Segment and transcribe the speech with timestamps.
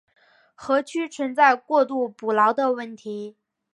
[0.55, 3.35] 湖区存在过度捕捞的问题。